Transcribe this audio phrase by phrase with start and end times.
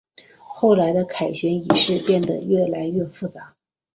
[0.47, 3.55] 后来的凯旋仪式变得越来越复杂。